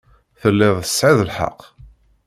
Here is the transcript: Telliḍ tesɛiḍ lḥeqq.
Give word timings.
Telliḍ 0.39 0.75
tesɛiḍ 0.81 1.19
lḥeqq. 1.27 1.59